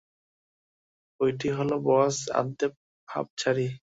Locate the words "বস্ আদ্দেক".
1.87-2.73